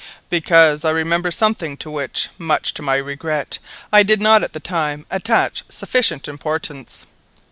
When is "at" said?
4.43-4.53